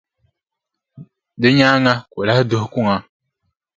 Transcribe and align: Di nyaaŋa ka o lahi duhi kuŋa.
Di 1.41 1.47
nyaaŋa 1.57 1.93
ka 2.09 2.17
o 2.19 2.19
lahi 2.27 2.43
duhi 2.49 2.67
kuŋa. 2.73 2.95